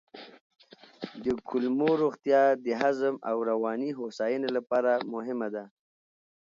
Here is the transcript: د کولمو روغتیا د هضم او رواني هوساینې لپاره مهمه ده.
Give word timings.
د 1.23 1.25
کولمو 1.47 1.89
روغتیا 2.03 2.41
د 2.65 2.67
هضم 2.81 3.15
او 3.29 3.35
رواني 3.49 3.89
هوساینې 3.99 4.49
لپاره 4.57 4.91
مهمه 5.13 5.47
ده. 5.55 5.63